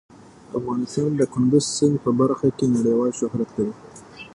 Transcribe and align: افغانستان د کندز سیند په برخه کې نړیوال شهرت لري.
افغانستان 0.59 1.09
د 1.15 1.21
کندز 1.33 1.65
سیند 1.75 1.95
په 2.05 2.11
برخه 2.19 2.47
کې 2.57 2.65
نړیوال 2.75 3.11
شهرت 3.19 3.49
لري. 3.57 3.73